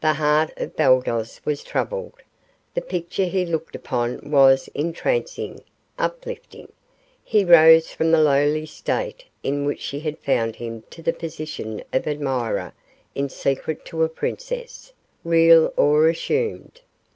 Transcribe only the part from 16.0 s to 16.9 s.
assumed.